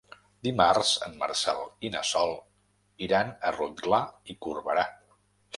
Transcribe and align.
Dimarts 0.45 0.93
en 1.07 1.13
Marcel 1.19 1.61
i 1.89 1.93
na 1.97 2.01
Sol 2.13 2.35
iran 3.09 3.29
a 3.51 3.55
Rotglà 3.59 4.01
i 4.35 4.39
Corberà. 4.47 4.89